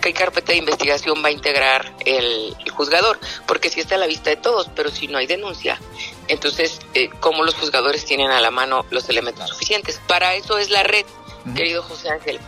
qué 0.00 0.12
carpeta 0.12 0.52
de 0.52 0.58
investigación 0.58 1.22
va 1.22 1.28
a 1.28 1.32
integrar 1.32 1.94
el, 2.04 2.54
juzgador, 2.72 3.18
porque 3.46 3.70
si 3.70 3.80
está 3.80 3.94
a 3.94 3.98
la 3.98 4.06
vista 4.06 4.30
de 4.30 4.36
todos, 4.36 4.68
pero 4.74 4.90
si 4.90 5.06
no 5.06 5.18
hay 5.18 5.26
denuncia, 5.26 5.80
entonces, 6.28 6.80
eh, 6.94 7.08
¿cómo 7.20 7.44
los 7.44 7.54
juzgadores 7.54 8.04
tienen 8.04 8.30
a 8.30 8.40
la 8.40 8.50
mano 8.50 8.84
los 8.90 9.08
elementos 9.08 9.48
suficientes? 9.48 10.00
Para 10.08 10.34
eso 10.34 10.58
es 10.58 10.70
la 10.70 10.82
red, 10.82 11.06
querido 11.54 11.82
José 11.82 12.10
Ángel. 12.10 12.40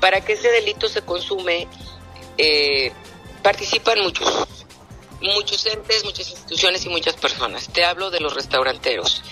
Para 0.00 0.22
que 0.22 0.32
ese 0.32 0.50
delito 0.50 0.88
se 0.88 1.02
consume, 1.02 1.68
eh, 2.38 2.92
participan 3.42 4.00
muchos, 4.00 4.46
muchos 5.20 5.66
entes, 5.66 6.04
muchas 6.04 6.30
instituciones 6.30 6.84
y 6.84 6.88
muchas 6.88 7.14
personas. 7.14 7.68
Te 7.68 7.84
hablo 7.84 8.10
de 8.10 8.20
los 8.20 8.34
restauranteros, 8.34 9.22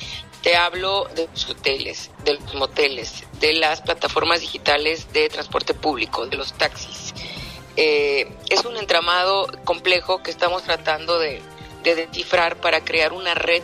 te 0.42 0.56
hablo 0.56 1.08
de 1.14 1.28
los 1.32 1.48
hoteles, 1.48 2.10
de 2.24 2.34
los 2.34 2.54
moteles, 2.54 3.24
de 3.40 3.54
las 3.54 3.80
plataformas 3.80 4.40
digitales 4.40 5.12
de 5.12 5.28
transporte 5.28 5.74
público, 5.74 6.26
de 6.26 6.36
los 6.36 6.52
taxis. 6.52 7.03
Eh, 7.76 8.28
es 8.50 8.64
un 8.64 8.76
entramado 8.76 9.48
complejo 9.64 10.22
que 10.22 10.30
estamos 10.30 10.62
tratando 10.62 11.18
de, 11.18 11.42
descifrar 11.82 12.56
para 12.56 12.82
crear 12.82 13.12
una 13.12 13.34
red 13.34 13.62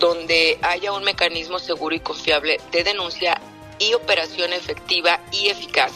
donde 0.00 0.58
haya 0.62 0.92
un 0.92 1.04
mecanismo 1.04 1.60
seguro 1.60 1.94
y 1.94 2.00
confiable 2.00 2.58
de 2.72 2.82
denuncia 2.82 3.40
y 3.78 3.94
operación 3.94 4.52
efectiva 4.52 5.20
y 5.30 5.50
eficaz 5.50 5.92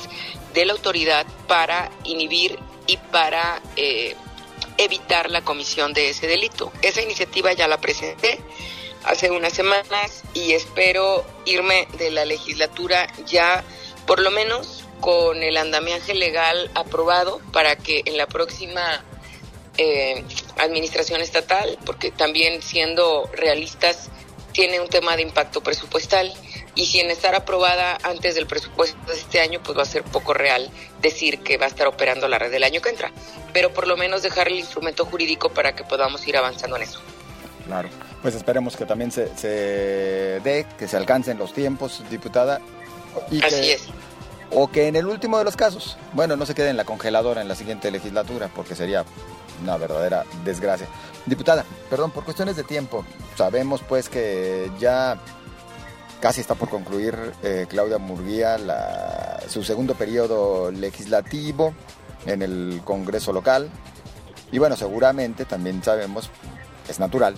de 0.54 0.64
la 0.64 0.74
autoridad 0.74 1.26
para 1.48 1.90
inhibir 2.04 2.58
y 2.86 2.96
para 2.96 3.60
eh, 3.74 4.14
evitar 4.76 5.30
la 5.30 5.42
comisión 5.42 5.92
de 5.94 6.10
ese 6.10 6.28
delito. 6.28 6.72
Esa 6.80 7.02
iniciativa 7.02 7.52
ya 7.54 7.66
la 7.66 7.80
presenté 7.80 8.38
hace 9.04 9.30
unas 9.30 9.52
semanas 9.52 10.22
y 10.34 10.52
espero 10.52 11.24
irme 11.44 11.88
de 11.98 12.12
la 12.12 12.24
legislatura 12.24 13.08
ya 13.26 13.64
por 14.06 14.20
lo 14.20 14.30
menos 14.30 14.84
con 15.00 15.42
el 15.42 15.56
andamiaje 15.56 16.14
legal 16.14 16.70
aprobado 16.74 17.40
para 17.52 17.76
que 17.76 18.02
en 18.04 18.16
la 18.16 18.26
próxima 18.26 19.04
eh, 19.76 20.24
administración 20.58 21.20
estatal, 21.20 21.78
porque 21.84 22.10
también 22.10 22.62
siendo 22.62 23.30
realistas 23.32 24.10
tiene 24.52 24.80
un 24.80 24.88
tema 24.88 25.16
de 25.16 25.22
impacto 25.22 25.62
presupuestal 25.62 26.32
y 26.74 26.86
sin 26.86 27.10
estar 27.10 27.34
aprobada 27.34 27.98
antes 28.02 28.34
del 28.34 28.46
presupuesto 28.46 28.98
de 29.06 29.18
este 29.18 29.40
año, 29.40 29.60
pues 29.62 29.76
va 29.78 29.82
a 29.82 29.86
ser 29.86 30.02
poco 30.02 30.34
real 30.34 30.70
decir 31.00 31.40
que 31.40 31.58
va 31.58 31.66
a 31.66 31.68
estar 31.68 31.86
operando 31.86 32.28
la 32.28 32.38
red 32.38 32.50
del 32.50 32.64
año 32.64 32.80
que 32.80 32.88
entra, 32.88 33.12
pero 33.52 33.72
por 33.72 33.86
lo 33.86 33.96
menos 33.96 34.22
dejar 34.22 34.48
el 34.48 34.58
instrumento 34.58 35.04
jurídico 35.04 35.50
para 35.50 35.74
que 35.74 35.84
podamos 35.84 36.26
ir 36.26 36.36
avanzando 36.36 36.76
en 36.76 36.82
eso. 36.82 37.00
Claro 37.66 37.88
pues 38.22 38.34
esperemos 38.34 38.76
que 38.76 38.84
también 38.84 39.10
se, 39.12 39.28
dé, 40.40 40.66
que 40.78 40.88
se 40.88 40.96
alcancen 40.96 41.38
los 41.38 41.52
tiempos, 41.52 42.02
diputada. 42.10 42.60
Y 43.30 43.42
Así 43.42 43.70
es. 43.70 43.88
O 44.50 44.68
que 44.68 44.88
en 44.88 44.96
el 44.96 45.06
último 45.06 45.38
de 45.38 45.44
los 45.44 45.56
casos, 45.56 45.96
bueno, 46.14 46.36
no 46.36 46.46
se 46.46 46.54
quede 46.54 46.70
en 46.70 46.76
la 46.76 46.84
congeladora 46.84 47.42
en 47.42 47.48
la 47.48 47.54
siguiente 47.54 47.90
legislatura, 47.90 48.50
porque 48.54 48.74
sería 48.74 49.04
una 49.62 49.76
verdadera 49.76 50.24
desgracia. 50.44 50.86
Diputada, 51.26 51.64
perdón, 51.90 52.10
por 52.10 52.24
cuestiones 52.24 52.56
de 52.56 52.64
tiempo, 52.64 53.04
sabemos 53.36 53.82
pues 53.86 54.08
que 54.08 54.70
ya 54.78 55.18
casi 56.20 56.40
está 56.40 56.54
por 56.54 56.68
concluir 56.68 57.16
eh, 57.42 57.66
Claudia 57.68 57.98
Murguía 57.98 58.56
su 59.48 59.62
segundo 59.62 59.94
periodo 59.94 60.70
legislativo 60.70 61.74
en 62.26 62.42
el 62.42 62.80
Congreso 62.84 63.32
local. 63.32 63.68
Y 64.50 64.58
bueno, 64.58 64.76
seguramente 64.76 65.44
también 65.44 65.82
sabemos, 65.82 66.30
es 66.88 66.98
natural, 66.98 67.34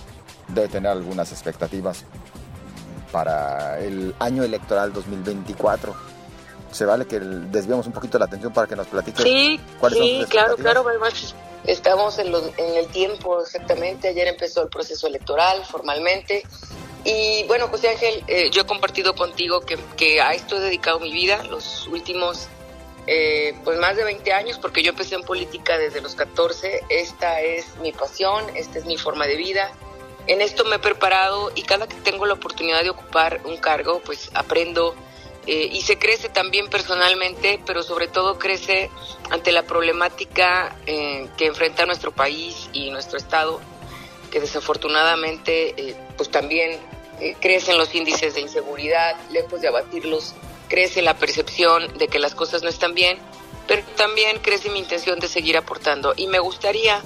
debe 0.48 0.68
tener 0.68 0.90
algunas 0.90 1.32
expectativas 1.32 2.04
para 3.10 3.80
el 3.80 4.14
año 4.20 4.44
electoral 4.44 4.92
2024. 4.92 5.94
Se 6.72 6.84
vale 6.84 7.06
que 7.06 7.18
desviamos 7.18 7.86
un 7.86 7.92
poquito 7.92 8.18
la 8.18 8.26
atención 8.26 8.52
para 8.52 8.66
que 8.66 8.76
nos 8.76 8.86
platique. 8.86 9.22
Sí, 9.22 9.60
sí, 9.90 10.24
claro, 10.28 10.56
claro, 10.56 10.84
Estamos 11.64 12.18
en, 12.18 12.28
en 12.34 12.74
el 12.76 12.86
tiempo 12.86 13.42
exactamente. 13.42 14.08
Ayer 14.08 14.28
empezó 14.28 14.62
el 14.62 14.68
proceso 14.68 15.06
electoral 15.06 15.64
formalmente. 15.66 16.42
Y 17.04 17.44
bueno, 17.44 17.68
José 17.68 17.90
Ángel, 17.90 18.24
eh, 18.28 18.50
yo 18.50 18.62
he 18.62 18.66
compartido 18.66 19.14
contigo 19.14 19.60
que, 19.60 19.78
que, 19.96 20.20
a 20.20 20.32
esto 20.32 20.56
he 20.56 20.60
dedicado 20.60 21.00
mi 21.00 21.12
vida, 21.12 21.42
los 21.44 21.86
últimos, 21.88 22.48
eh, 23.06 23.54
pues 23.64 23.78
más 23.78 23.96
de 23.96 24.04
20 24.04 24.32
años, 24.32 24.58
porque 24.58 24.82
yo 24.82 24.90
empecé 24.90 25.16
en 25.16 25.22
política 25.22 25.76
desde 25.76 26.00
los 26.00 26.14
14. 26.14 26.82
Esta 26.88 27.40
es 27.40 27.76
mi 27.82 27.92
pasión, 27.92 28.44
esta 28.54 28.78
es 28.78 28.86
mi 28.86 28.96
forma 28.96 29.26
de 29.26 29.36
vida 29.36 29.70
en 30.26 30.40
esto 30.40 30.64
me 30.64 30.76
he 30.76 30.78
preparado 30.78 31.50
y 31.54 31.62
cada 31.62 31.86
que 31.86 31.96
tengo 31.96 32.26
la 32.26 32.34
oportunidad 32.34 32.82
de 32.82 32.90
ocupar 32.90 33.40
un 33.44 33.56
cargo, 33.56 34.00
pues 34.04 34.30
aprendo 34.34 34.94
eh, 35.46 35.68
y 35.72 35.80
se 35.82 35.98
crece 35.98 36.28
también 36.28 36.68
personalmente, 36.68 37.60
pero 37.64 37.82
sobre 37.82 38.08
todo 38.08 38.38
crece 38.38 38.90
ante 39.30 39.52
la 39.52 39.62
problemática 39.62 40.76
eh, 40.86 41.28
que 41.36 41.46
enfrenta 41.46 41.86
nuestro 41.86 42.12
país 42.12 42.68
y 42.72 42.90
nuestro 42.90 43.16
Estado, 43.16 43.60
que 44.30 44.40
desafortunadamente 44.40 45.74
eh, 45.76 45.96
pues 46.16 46.30
también 46.30 46.78
crecen 47.40 47.76
los 47.76 47.94
índices 47.94 48.34
de 48.34 48.40
inseguridad, 48.40 49.14
lejos 49.30 49.60
de 49.60 49.68
abatirlos, 49.68 50.34
crece 50.68 51.02
la 51.02 51.18
percepción 51.18 51.98
de 51.98 52.08
que 52.08 52.18
las 52.18 52.34
cosas 52.34 52.62
no 52.62 52.70
están 52.70 52.94
bien, 52.94 53.18
pero 53.66 53.82
también 53.96 54.38
crece 54.38 54.70
mi 54.70 54.78
intención 54.78 55.20
de 55.20 55.28
seguir 55.28 55.58
aportando. 55.58 56.14
Y 56.16 56.28
me 56.28 56.38
gustaría 56.38 57.02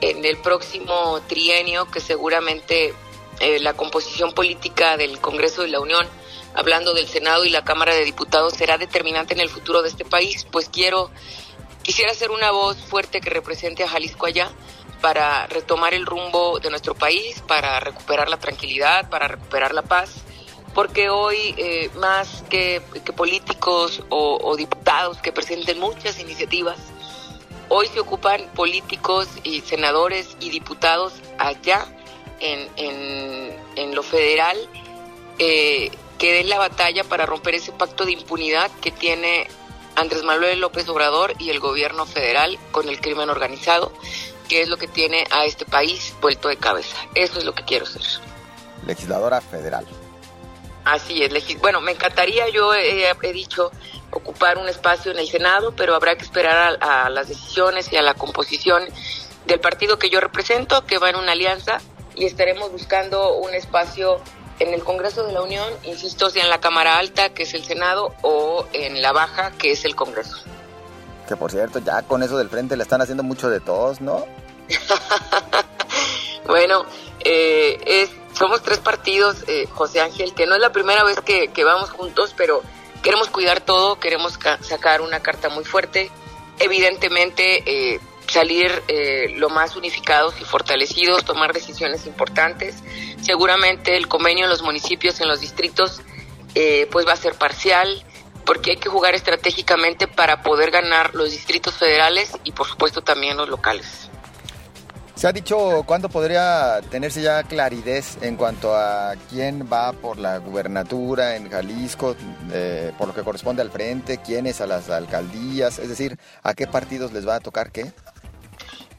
en 0.00 0.24
el 0.24 0.36
próximo 0.36 1.20
trienio, 1.26 1.90
que 1.90 2.00
seguramente 2.00 2.94
eh, 3.40 3.58
la 3.60 3.74
composición 3.74 4.32
política 4.32 4.96
del 4.96 5.20
Congreso 5.20 5.62
de 5.62 5.68
la 5.68 5.80
Unión, 5.80 6.06
hablando 6.54 6.94
del 6.94 7.06
Senado 7.06 7.44
y 7.44 7.50
la 7.50 7.64
Cámara 7.64 7.94
de 7.94 8.04
Diputados, 8.04 8.54
será 8.54 8.78
determinante 8.78 9.34
en 9.34 9.40
el 9.40 9.48
futuro 9.48 9.82
de 9.82 9.88
este 9.88 10.04
país, 10.04 10.46
pues 10.50 10.68
quiero, 10.68 11.10
quisiera 11.82 12.14
ser 12.14 12.30
una 12.30 12.50
voz 12.50 12.76
fuerte 12.78 13.20
que 13.20 13.30
represente 13.30 13.84
a 13.84 13.88
Jalisco 13.88 14.26
allá 14.26 14.50
para 15.00 15.46
retomar 15.46 15.94
el 15.94 16.06
rumbo 16.06 16.58
de 16.58 16.70
nuestro 16.70 16.94
país, 16.94 17.42
para 17.46 17.80
recuperar 17.80 18.28
la 18.28 18.38
tranquilidad, 18.38 19.10
para 19.10 19.28
recuperar 19.28 19.74
la 19.74 19.82
paz, 19.82 20.10
porque 20.74 21.10
hoy 21.10 21.54
eh, 21.58 21.90
más 21.96 22.44
que, 22.48 22.82
políticos 23.16 24.02
o 24.08 24.56
diputados 24.56 25.18
que 25.18 25.32
presenten 25.32 25.78
muchas 25.78 26.18
iniciativas, 26.18 26.78
Hoy 27.68 27.88
se 27.88 27.98
ocupan 27.98 28.48
políticos 28.54 29.28
y 29.42 29.60
senadores 29.60 30.36
y 30.38 30.50
diputados 30.50 31.14
allá 31.36 31.84
en, 32.40 32.68
en, 33.76 33.94
lo 33.94 34.02
federal 34.02 34.58
eh, 35.38 35.90
que 36.18 36.34
den 36.34 36.48
la 36.48 36.58
batalla 36.58 37.02
para 37.04 37.24
romper 37.24 37.54
ese 37.54 37.72
pacto 37.72 38.04
de 38.04 38.12
impunidad 38.12 38.70
que 38.82 38.90
tiene 38.90 39.48
Andrés 39.94 40.22
Manuel 40.22 40.60
López 40.60 40.88
Obrador 40.88 41.34
y 41.38 41.50
el 41.50 41.60
gobierno 41.60 42.04
federal 42.04 42.58
con 42.72 42.88
el 42.88 43.00
crimen 43.00 43.30
organizado, 43.30 43.92
que 44.48 44.60
es 44.60 44.68
lo 44.68 44.76
que 44.76 44.86
tiene 44.86 45.26
a 45.30 45.46
este 45.46 45.64
país 45.64 46.14
vuelto 46.20 46.48
de 46.48 46.56
cabeza. 46.56 46.96
Eso 47.14 47.38
es 47.38 47.44
lo 47.44 47.54
que 47.54 47.64
quiero 47.64 47.86
ser. 47.86 48.02
Legisladora 48.86 49.40
federal. 49.40 49.86
Así 50.86 51.20
es. 51.20 51.32
Bueno, 51.60 51.80
me 51.80 51.90
encantaría, 51.90 52.48
yo 52.48 52.72
he, 52.72 53.10
he 53.10 53.32
dicho, 53.32 53.72
ocupar 54.12 54.56
un 54.56 54.68
espacio 54.68 55.10
en 55.10 55.18
el 55.18 55.28
Senado, 55.28 55.74
pero 55.74 55.96
habrá 55.96 56.14
que 56.16 56.22
esperar 56.22 56.78
a, 56.80 57.10
las 57.10 57.28
decisiones 57.28 57.92
y 57.92 57.96
a 57.96 58.02
la 58.02 58.14
composición 58.14 58.84
del 59.46 59.58
partido 59.58 59.98
que 59.98 60.10
yo 60.10 60.20
represento, 60.20 60.86
que 60.86 60.98
va 60.98 61.10
en 61.10 61.16
una 61.16 61.32
alianza, 61.32 61.80
y 62.16 62.26
estaremos 62.26 62.72
buscando 62.72 63.34
un 63.34 63.54
espacio 63.54 64.20
en 64.58 64.72
el 64.72 64.82
Congreso 64.82 65.24
de 65.24 65.32
la 65.32 65.42
Unión, 65.42 65.68
insisto, 65.84 66.30
sea 66.30 66.44
en 66.44 66.50
la 66.50 66.60
Cámara 66.60 66.98
Alta, 66.98 67.28
que 67.30 67.44
es 67.44 67.54
el 67.54 67.64
Senado, 67.64 68.14
o 68.22 68.66
en 68.72 69.00
la 69.02 69.12
Baja, 69.12 69.52
que 69.52 69.72
es 69.72 69.84
el 69.84 69.94
Congreso. 69.94 70.38
Que 71.28 71.36
por 71.36 71.50
cierto, 71.50 71.78
ya 71.78 72.02
con 72.02 72.22
eso 72.22 72.38
del 72.38 72.48
frente 72.48 72.76
le 72.76 72.82
están 72.82 73.02
haciendo 73.02 73.22
mucho 73.22 73.48
de 73.50 73.60
todos, 73.60 74.00
¿no? 74.00 74.24
bueno, 76.46 76.86
eh, 77.20 77.78
es, 77.84 78.10
somos 78.36 78.62
tres 78.62 78.78
partidos, 78.78 79.44
eh, 79.46 79.68
José 79.70 80.00
Ángel, 80.00 80.32
que 80.34 80.46
no 80.46 80.54
es 80.54 80.60
la 80.60 80.72
primera 80.72 81.04
vez 81.04 81.20
que, 81.20 81.48
que 81.48 81.64
vamos 81.64 81.90
juntos, 81.90 82.34
pero 82.36 82.62
Queremos 83.06 83.28
cuidar 83.28 83.60
todo, 83.60 84.00
queremos 84.00 84.36
sacar 84.62 85.00
una 85.00 85.20
carta 85.20 85.48
muy 85.48 85.64
fuerte, 85.64 86.10
evidentemente 86.58 87.62
eh, 87.94 88.00
salir 88.28 88.70
eh, 88.88 89.34
lo 89.36 89.48
más 89.48 89.76
unificados 89.76 90.34
y 90.40 90.44
fortalecidos, 90.44 91.24
tomar 91.24 91.52
decisiones 91.52 92.06
importantes. 92.06 92.76
Seguramente 93.20 93.96
el 93.96 94.08
convenio 94.08 94.44
en 94.44 94.50
los 94.50 94.62
municipios, 94.62 95.20
en 95.20 95.28
los 95.28 95.40
distritos, 95.40 96.00
eh, 96.54 96.88
pues 96.90 97.06
va 97.06 97.12
a 97.12 97.16
ser 97.16 97.34
parcial, 97.34 98.04
porque 98.44 98.72
hay 98.72 98.76
que 98.76 98.88
jugar 98.88 99.14
estratégicamente 99.14 100.06
para 100.06 100.42
poder 100.42 100.70
ganar 100.70 101.14
los 101.14 101.30
distritos 101.30 101.74
federales 101.74 102.32
y 102.44 102.52
por 102.52 102.66
supuesto 102.66 103.02
también 103.02 103.36
los 103.36 103.48
locales. 103.48 104.08
¿Se 105.16 105.26
ha 105.26 105.32
dicho 105.32 105.82
cuándo 105.86 106.10
podría 106.10 106.82
tenerse 106.90 107.22
ya 107.22 107.42
claridad 107.42 108.04
en 108.20 108.36
cuanto 108.36 108.76
a 108.76 109.14
quién 109.30 109.66
va 109.70 109.94
por 109.94 110.18
la 110.18 110.36
gubernatura 110.36 111.36
en 111.36 111.50
Jalisco, 111.50 112.14
eh, 112.52 112.92
por 112.98 113.08
lo 113.08 113.14
que 113.14 113.22
corresponde 113.22 113.62
al 113.62 113.70
frente, 113.70 114.18
quiénes 114.18 114.60
a 114.60 114.66
las 114.66 114.90
alcaldías, 114.90 115.78
es 115.78 115.88
decir, 115.88 116.18
a 116.42 116.52
qué 116.52 116.66
partidos 116.66 117.14
les 117.14 117.26
va 117.26 117.36
a 117.36 117.40
tocar 117.40 117.72
qué? 117.72 117.92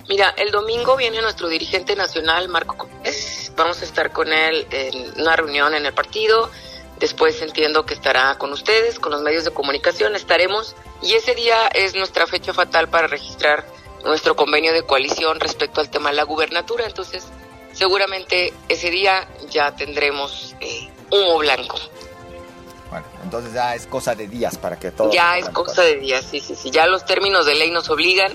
Mira, 0.08 0.34
el 0.38 0.52
domingo 0.52 0.96
viene 0.96 1.22
nuestro 1.22 1.50
dirigente 1.50 1.96
nacional, 1.96 2.48
Marco 2.48 2.78
Copés. 2.78 3.52
Vamos 3.58 3.82
a 3.82 3.86
estar 3.86 4.12
con 4.12 4.32
él 4.32 4.66
en 4.72 5.20
una 5.20 5.36
reunión 5.36 5.76
en 5.76 5.86
el 5.86 5.94
partido. 5.94 6.50
Después 6.98 7.42
entiendo 7.42 7.86
que 7.86 7.94
estará 7.94 8.38
con 8.38 8.54
ustedes, 8.54 9.00
con 9.00 9.12
los 9.12 9.22
medios 9.22 9.44
de 9.44 9.52
comunicación. 9.52 10.16
Estaremos 10.16 10.76
Y 11.02 11.14
ese 11.14 11.36
día 11.36 11.68
es 11.68 11.94
nuestra 11.96 12.26
fecha 12.26 12.54
fatal 12.54 12.88
para 12.88 13.08
registrar 13.08 13.68
nuestro 14.04 14.36
convenio 14.36 14.72
de 14.72 14.84
coalición 14.84 15.40
respecto 15.40 15.82
al 15.82 15.90
tema 15.90 16.10
de 16.10 16.16
la 16.16 16.24
gubernatura. 16.24 16.86
Entonces, 16.86 17.26
seguramente 17.74 18.54
ese 18.70 18.90
día 18.90 19.28
ya 19.50 19.76
tendremos 19.76 20.56
eh, 20.62 20.90
humo 21.12 21.38
blanco. 21.40 21.78
Bueno, 22.90 23.06
entonces 23.24 23.54
ya 23.54 23.76
es 23.76 23.86
cosa 23.86 24.16
de 24.16 24.28
días 24.28 24.58
para 24.58 24.80
que 24.80 24.92
todo... 24.92 25.12
Ya 25.12 25.38
es 25.38 25.50
cosa 25.50 25.82
de 25.82 25.98
días, 25.98 26.26
sí, 26.26 26.40
sí, 26.40 26.56
sí. 26.56 26.72
Ya 26.72 26.88
los 26.88 27.06
términos 27.06 27.46
de 27.46 27.56
ley 27.56 27.70
nos 27.72 27.90
obligan. 27.90 28.34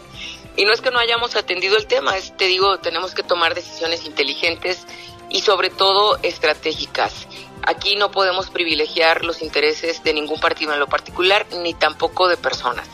Y 0.56 0.64
no 0.64 0.72
es 0.72 0.80
que 0.80 0.90
no 0.90 0.98
hayamos 0.98 1.34
atendido 1.36 1.76
el 1.76 1.86
tema, 1.86 2.16
es, 2.16 2.36
te 2.36 2.46
digo, 2.46 2.78
tenemos 2.78 3.14
que 3.14 3.22
tomar 3.22 3.54
decisiones 3.54 4.04
inteligentes 4.04 4.86
y 5.30 5.40
sobre 5.40 5.70
todo 5.70 6.18
estratégicas. 6.22 7.26
Aquí 7.62 7.96
no 7.96 8.10
podemos 8.10 8.50
privilegiar 8.50 9.24
los 9.24 9.40
intereses 9.40 10.02
de 10.02 10.12
ningún 10.12 10.40
partido 10.40 10.72
en 10.72 10.80
lo 10.80 10.88
particular, 10.88 11.46
ni 11.62 11.74
tampoco 11.74 12.28
de 12.28 12.36
personas. 12.36 12.88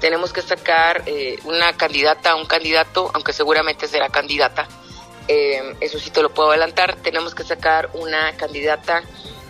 Tenemos 0.00 0.32
que 0.32 0.42
sacar 0.42 1.02
eh, 1.06 1.38
una 1.44 1.76
candidata, 1.76 2.34
un 2.34 2.46
candidato, 2.46 3.10
aunque 3.14 3.32
seguramente 3.32 3.88
será 3.88 4.08
candidata, 4.08 4.66
eh, 5.28 5.76
eso 5.80 5.98
sí 5.98 6.10
te 6.10 6.22
lo 6.22 6.34
puedo 6.34 6.50
adelantar, 6.50 6.96
tenemos 6.96 7.34
que 7.34 7.44
sacar 7.44 7.90
una 7.94 8.36
candidata 8.36 9.02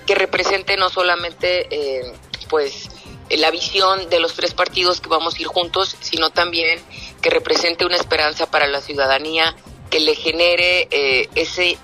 que 0.07 0.15
represente 0.15 0.77
no 0.77 0.91
solamente 0.91 1.67
eh, 1.71 2.13
pues 2.51 2.91
la 3.31 3.51
visión 3.51 4.11
de 4.11 4.21
los 4.21 4.35
tres 4.35 4.53
partidos 4.53 5.01
que 5.01 5.09
vamos 5.09 5.35
a 5.35 5.41
ir 5.41 5.47
juntos, 5.47 5.97
sino 6.01 6.31
también 6.31 6.81
que 7.23 7.31
represente 7.31 7.87
una 7.87 7.97
esperanza 7.97 8.47
para 8.47 8.67
la 8.67 8.81
ciudadanía, 8.81 9.55
que 9.89 10.01
le 10.01 10.15
genere 10.15 10.89
eh, 10.91 11.29
ese 11.35 11.79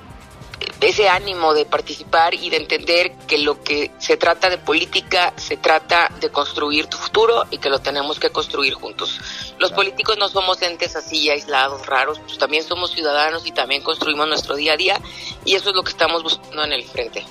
ese 0.81 1.09
ánimo 1.09 1.55
de 1.55 1.65
participar 1.67 2.35
y 2.35 2.51
de 2.51 2.57
entender 2.57 3.13
que 3.27 3.39
lo 3.39 3.63
que 3.63 3.91
se 3.99 4.17
trata 4.17 4.49
de 4.49 4.59
política 4.59 5.33
se 5.37 5.57
trata 5.57 6.09
de 6.21 6.31
construir 6.31 6.87
tu 6.87 6.97
futuro 6.97 7.45
y 7.51 7.59
que 7.59 7.69
lo 7.69 7.81
tenemos 7.81 8.19
que 8.21 8.31
construir 8.31 8.75
juntos. 8.75 9.19
Los 9.59 9.73
políticos 9.73 10.17
no 10.19 10.29
somos 10.29 10.63
entes 10.63 10.95
así 10.95 11.31
aislados, 11.31 11.87
raros, 11.87 12.21
pues 12.21 12.39
también 12.39 12.63
somos 12.63 12.93
ciudadanos 12.93 13.47
y 13.47 13.53
también 13.53 13.83
construimos 13.83 14.29
nuestro 14.29 14.55
día 14.55 14.75
a 14.75 14.77
día 14.77 15.01
y 15.45 15.55
eso 15.55 15.71
es 15.71 15.75
lo 15.75 15.83
que 15.83 15.91
estamos 15.91 16.23
buscando 16.23 16.65
en 16.65 16.73
el 16.73 16.85
frente. 16.85 17.25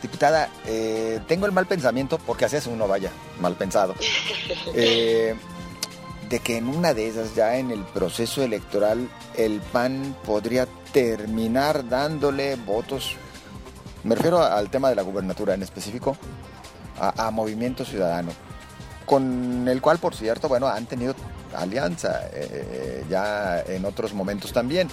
Diputada, 0.00 0.50
eh, 0.66 1.20
tengo 1.28 1.46
el 1.46 1.52
mal 1.52 1.66
pensamiento, 1.66 2.18
porque 2.18 2.46
así 2.46 2.56
es 2.56 2.66
uno, 2.66 2.88
vaya, 2.88 3.12
mal 3.38 3.54
pensado, 3.54 3.94
eh, 4.74 5.36
de 6.32 6.40
que 6.40 6.56
en 6.56 6.66
una 6.66 6.94
de 6.94 7.08
esas, 7.08 7.34
ya 7.34 7.58
en 7.58 7.70
el 7.70 7.84
proceso 7.84 8.42
electoral, 8.42 9.06
el 9.36 9.60
PAN 9.60 10.16
podría 10.24 10.66
terminar 10.90 11.86
dándole 11.86 12.56
votos, 12.56 13.16
me 14.02 14.14
refiero 14.14 14.42
al 14.42 14.70
tema 14.70 14.88
de 14.88 14.94
la 14.94 15.02
gubernatura 15.02 15.52
en 15.52 15.62
específico, 15.62 16.16
a, 16.98 17.30
Movimiento 17.30 17.84
Ciudadano, 17.84 18.30
con 19.04 19.68
el 19.68 19.82
cual, 19.82 19.98
por 19.98 20.14
cierto, 20.14 20.48
bueno, 20.48 20.68
han 20.68 20.86
tenido 20.86 21.14
alianza 21.54 22.22
eh, 22.32 23.04
ya 23.10 23.60
en 23.60 23.84
otros 23.84 24.14
momentos 24.14 24.54
también. 24.54 24.88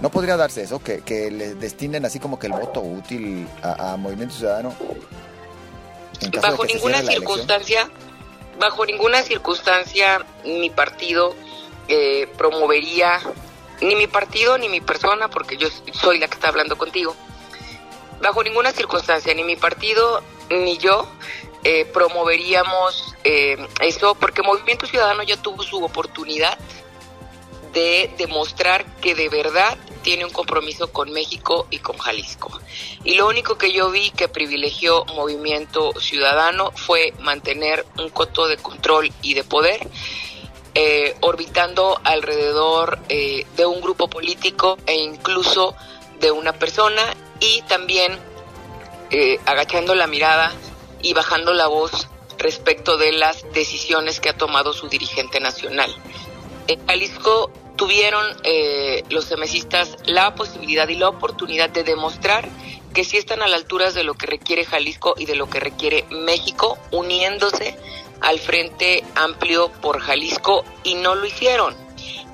¿No 0.00 0.10
podría 0.10 0.36
darse 0.36 0.62
eso? 0.64 0.82
Que, 0.82 1.02
que 1.02 1.30
le 1.30 1.54
destinen 1.54 2.04
así 2.04 2.18
como 2.18 2.40
que 2.40 2.48
el 2.48 2.54
voto 2.54 2.80
útil 2.80 3.46
a, 3.62 3.96
Movimiento 3.96 4.34
Ciudadano. 4.34 4.74
bajo 6.42 6.64
ninguna 6.64 7.02
circunstancia, 7.02 7.88
bajo 8.58 8.86
ninguna 8.86 9.22
circunstancia 9.22 10.24
mi 10.44 10.70
partido 10.70 11.34
eh, 11.88 12.28
promovería 12.36 13.20
ni 13.80 13.96
mi 13.96 14.06
partido 14.06 14.56
ni 14.58 14.68
mi 14.68 14.80
persona, 14.80 15.28
porque 15.28 15.56
yo 15.56 15.68
soy 15.92 16.18
la 16.18 16.28
que 16.28 16.34
está 16.34 16.48
hablando 16.48 16.76
contigo. 16.78 17.14
Bajo 18.20 18.42
ninguna 18.42 18.72
circunstancia, 18.72 19.34
ni 19.34 19.44
mi 19.44 19.56
partido 19.56 20.22
ni 20.48 20.78
yo 20.78 21.08
eh, 21.64 21.84
promoveríamos 21.86 23.14
eh, 23.24 23.56
eso, 23.80 24.14
porque 24.14 24.42
Movimiento 24.42 24.86
Ciudadano 24.86 25.22
ya 25.22 25.36
tuvo 25.36 25.62
su 25.62 25.82
oportunidad 25.82 26.58
de 27.72 28.14
demostrar 28.18 28.84
que 29.00 29.14
de 29.14 29.28
verdad 29.28 29.76
tiene 30.04 30.24
un 30.24 30.30
compromiso 30.30 30.92
con 30.92 31.10
México 31.10 31.66
y 31.70 31.78
con 31.78 31.96
Jalisco. 31.98 32.60
Y 33.02 33.14
lo 33.14 33.26
único 33.26 33.58
que 33.58 33.72
yo 33.72 33.90
vi 33.90 34.10
que 34.10 34.28
privilegió 34.28 35.04
Movimiento 35.06 35.92
Ciudadano 35.98 36.70
fue 36.76 37.14
mantener 37.20 37.84
un 37.98 38.10
coto 38.10 38.46
de 38.46 38.58
control 38.58 39.10
y 39.22 39.34
de 39.34 39.42
poder, 39.42 39.80
eh, 40.74 41.16
orbitando 41.20 41.98
alrededor 42.04 42.98
eh, 43.08 43.46
de 43.56 43.66
un 43.66 43.80
grupo 43.80 44.08
político 44.08 44.76
e 44.86 44.94
incluso 44.94 45.74
de 46.20 46.30
una 46.30 46.52
persona 46.52 47.02
y 47.40 47.62
también 47.62 48.18
eh, 49.10 49.40
agachando 49.46 49.94
la 49.94 50.06
mirada 50.06 50.52
y 51.00 51.14
bajando 51.14 51.54
la 51.54 51.66
voz 51.66 52.08
respecto 52.36 52.98
de 52.98 53.12
las 53.12 53.50
decisiones 53.52 54.20
que 54.20 54.28
ha 54.28 54.36
tomado 54.36 54.74
su 54.74 54.88
dirigente 54.88 55.40
nacional. 55.40 55.94
En 56.66 56.86
Jalisco 56.86 57.50
tuvieron 57.76 58.24
eh, 58.44 59.04
los 59.10 59.24
semesistas 59.24 59.96
la 60.04 60.34
posibilidad 60.34 60.88
y 60.88 60.96
la 60.96 61.08
oportunidad 61.08 61.70
de 61.70 61.84
demostrar 61.84 62.48
que 62.92 63.04
sí 63.04 63.16
están 63.16 63.42
a 63.42 63.48
la 63.48 63.56
altura 63.56 63.90
de 63.90 64.04
lo 64.04 64.14
que 64.14 64.26
requiere 64.26 64.64
Jalisco 64.64 65.14
y 65.18 65.26
de 65.26 65.34
lo 65.34 65.50
que 65.50 65.58
requiere 65.58 66.04
México, 66.10 66.78
uniéndose 66.92 67.76
al 68.20 68.38
Frente 68.38 69.02
Amplio 69.16 69.70
por 69.82 70.00
Jalisco 70.00 70.64
y 70.84 70.94
no 70.94 71.14
lo 71.14 71.26
hicieron. 71.26 71.74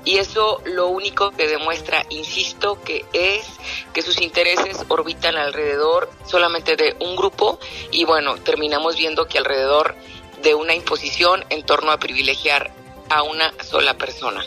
Y 0.03 0.17
eso 0.17 0.61
lo 0.65 0.87
único 0.87 1.31
que 1.31 1.47
demuestra, 1.47 2.05
insisto, 2.09 2.81
que 2.81 3.05
es 3.13 3.45
que 3.93 4.01
sus 4.01 4.19
intereses 4.21 4.77
orbitan 4.87 5.35
alrededor 5.35 6.09
solamente 6.25 6.75
de 6.75 6.95
un 6.99 7.15
grupo 7.15 7.59
y 7.91 8.05
bueno, 8.05 8.35
terminamos 8.37 8.97
viendo 8.97 9.27
que 9.27 9.37
alrededor 9.37 9.95
de 10.41 10.55
una 10.55 10.73
imposición 10.73 11.45
en 11.49 11.63
torno 11.63 11.91
a 11.91 11.97
privilegiar 11.97 12.73
a 13.11 13.23
una 13.23 13.53
sola 13.63 13.97
persona. 13.97 14.43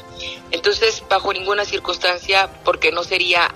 Entonces, 0.50 1.02
bajo 1.08 1.32
ninguna 1.32 1.64
circunstancia, 1.66 2.50
porque 2.64 2.92
no 2.92 3.04
sería 3.04 3.54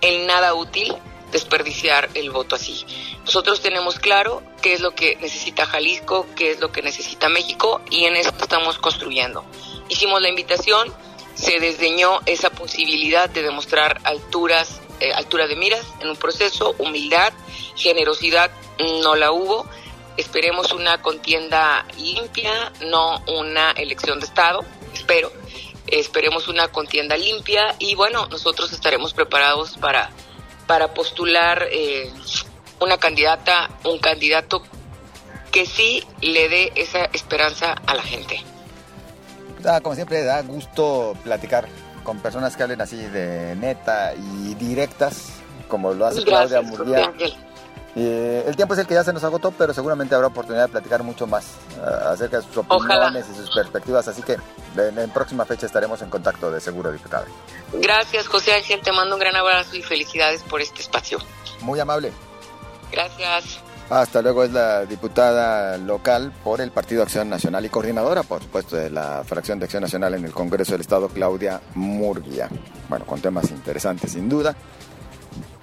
en 0.00 0.26
nada 0.26 0.54
útil 0.54 0.94
desperdiciar 1.30 2.08
el 2.14 2.30
voto 2.30 2.56
así. 2.56 2.84
Nosotros 3.24 3.60
tenemos 3.60 3.98
claro 3.98 4.42
qué 4.60 4.72
es 4.72 4.80
lo 4.80 4.94
que 4.94 5.16
necesita 5.16 5.64
Jalisco, 5.64 6.26
qué 6.34 6.50
es 6.50 6.60
lo 6.60 6.72
que 6.72 6.82
necesita 6.82 7.28
México 7.28 7.80
y 7.90 8.06
en 8.06 8.16
eso 8.16 8.32
estamos 8.40 8.78
construyendo. 8.78 9.44
Hicimos 9.88 10.20
la 10.20 10.28
invitación, 10.28 10.92
se 11.34 11.60
desdeñó 11.60 12.20
esa 12.26 12.50
posibilidad 12.50 13.30
de 13.30 13.42
demostrar 13.42 14.00
alturas, 14.04 14.80
eh, 15.00 15.12
altura 15.12 15.46
de 15.46 15.54
miras 15.54 15.84
en 16.00 16.08
un 16.08 16.16
proceso, 16.16 16.74
humildad, 16.78 17.32
generosidad 17.76 18.50
no 19.02 19.14
la 19.14 19.30
hubo 19.30 19.68
Esperemos 20.18 20.72
una 20.72 21.00
contienda 21.00 21.86
limpia, 21.96 22.72
no 22.84 23.22
una 23.28 23.70
elección 23.70 24.18
de 24.18 24.26
Estado, 24.26 24.64
espero. 24.92 25.30
Esperemos 25.86 26.48
una 26.48 26.66
contienda 26.66 27.16
limpia 27.16 27.76
y 27.78 27.94
bueno, 27.94 28.26
nosotros 28.26 28.72
estaremos 28.72 29.14
preparados 29.14 29.78
para, 29.78 30.10
para 30.66 30.92
postular 30.92 31.68
eh, 31.70 32.12
una 32.80 32.98
candidata, 32.98 33.70
un 33.84 34.00
candidato 34.00 34.64
que 35.52 35.66
sí 35.66 36.02
le 36.20 36.48
dé 36.48 36.72
esa 36.74 37.04
esperanza 37.12 37.74
a 37.86 37.94
la 37.94 38.02
gente. 38.02 38.42
como 39.84 39.94
siempre, 39.94 40.24
da 40.24 40.42
gusto 40.42 41.16
platicar 41.22 41.68
con 42.02 42.18
personas 42.18 42.56
que 42.56 42.64
hablen 42.64 42.80
así 42.80 42.96
de 42.96 43.54
neta 43.54 44.14
y 44.16 44.56
directas, 44.56 45.34
como 45.68 45.94
lo 45.94 46.06
hace 46.06 46.24
Claudia 46.24 46.60
Murguía 46.60 47.12
el 48.04 48.54
tiempo 48.54 48.74
es 48.74 48.80
el 48.80 48.86
que 48.86 48.94
ya 48.94 49.02
se 49.02 49.12
nos 49.12 49.24
agotó, 49.24 49.50
pero 49.50 49.72
seguramente 49.72 50.14
habrá 50.14 50.28
oportunidad 50.28 50.66
de 50.66 50.72
platicar 50.72 51.02
mucho 51.02 51.26
más 51.26 51.56
uh, 51.78 52.08
acerca 52.08 52.38
de 52.38 52.42
sus 52.44 52.58
opiniones 52.58 53.26
y 53.32 53.34
sus 53.34 53.50
perspectivas. 53.50 54.06
Así 54.08 54.22
que 54.22 54.36
en, 54.76 55.10
próxima 55.10 55.44
fecha 55.44 55.66
estaremos 55.66 56.00
en 56.02 56.10
contacto 56.10 56.50
de 56.50 56.60
seguro, 56.60 56.92
diputada. 56.92 57.26
Gracias, 57.72 58.28
José 58.28 58.54
Ángel. 58.54 58.80
Te 58.82 58.92
mando 58.92 59.16
un 59.16 59.20
gran 59.20 59.34
abrazo 59.36 59.76
y 59.76 59.82
felicidades 59.82 60.42
por 60.42 60.60
este 60.60 60.82
espacio. 60.82 61.18
Muy 61.60 61.80
amable. 61.80 62.12
Gracias. 62.92 63.60
Hasta 63.90 64.20
luego 64.20 64.44
es 64.44 64.52
la 64.52 64.84
diputada 64.84 65.78
local 65.78 66.30
por 66.44 66.60
el 66.60 66.70
Partido 66.70 67.02
Acción 67.02 67.30
Nacional 67.30 67.64
y 67.64 67.70
coordinadora, 67.70 68.22
por 68.22 68.42
supuesto, 68.42 68.76
de 68.76 68.90
la 68.90 69.24
fracción 69.24 69.58
de 69.58 69.64
Acción 69.64 69.82
Nacional 69.82 70.12
en 70.12 70.26
el 70.26 70.32
Congreso 70.32 70.72
del 70.72 70.82
Estado, 70.82 71.08
Claudia 71.08 71.62
Murguía. 71.74 72.50
Bueno, 72.90 73.06
con 73.06 73.22
temas 73.22 73.50
interesantes 73.50 74.12
sin 74.12 74.28
duda 74.28 74.54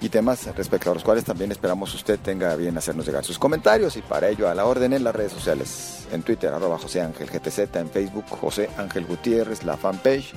y 0.00 0.08
temas 0.08 0.46
respecto 0.54 0.90
a 0.90 0.94
los 0.94 1.02
cuales 1.02 1.24
también 1.24 1.50
esperamos 1.50 1.94
usted 1.94 2.18
tenga 2.18 2.54
bien 2.56 2.76
hacernos 2.76 3.06
llegar 3.06 3.24
sus 3.24 3.38
comentarios 3.38 3.96
y 3.96 4.02
para 4.02 4.28
ello 4.28 4.48
a 4.48 4.54
la 4.54 4.66
orden 4.66 4.92
en 4.92 5.04
las 5.04 5.14
redes 5.14 5.32
sociales, 5.32 6.06
en 6.12 6.22
Twitter 6.22 6.52
arroba 6.52 6.78
José 6.78 7.00
Ángel 7.00 7.30
GTZ, 7.30 7.76
en 7.76 7.90
Facebook 7.90 8.26
José 8.28 8.68
Ángel 8.76 9.06
Gutiérrez, 9.06 9.64
la 9.64 9.76
fanpage, 9.76 10.32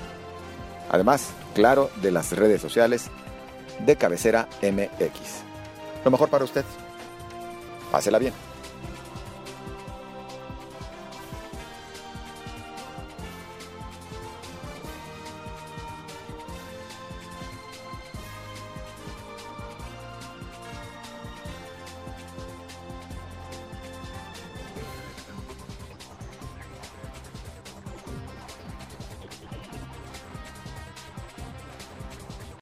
además, 0.89 1.30
claro, 1.54 1.89
de 2.02 2.12
las 2.12 2.32
redes 2.32 2.62
sociales 2.62 3.08
de 3.86 3.95
Cabecera 3.95 4.48
MX. 4.62 5.43
Lo 6.06 6.12
mejor 6.12 6.30
para 6.30 6.45
usted, 6.45 6.63
pásela 7.91 8.19
bien. 8.19 8.49